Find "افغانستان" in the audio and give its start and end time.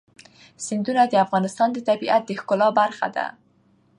1.25-1.69